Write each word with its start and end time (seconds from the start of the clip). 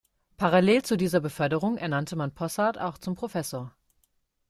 Parallel 0.35 0.81
zu 0.81 0.97
dieser 0.97 1.19
Beförderung 1.19 1.77
ernannte 1.77 2.15
man 2.15 2.31
Possart 2.33 2.79
auch 2.79 2.97
zum 2.97 3.13
Professor. 3.13 3.71